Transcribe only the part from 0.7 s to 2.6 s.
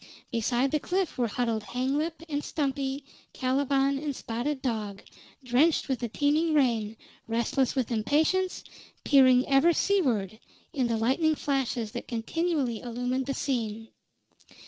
the cliff were huddled Hanglip and